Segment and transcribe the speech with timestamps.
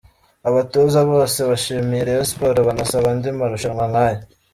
[0.49, 4.19] Abatoza bose bashimiye Rayon Sports banasaba andi marushanwa nk’aya.